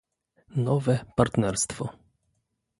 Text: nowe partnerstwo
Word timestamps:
nowe 0.55 1.05
partnerstwo 1.15 1.89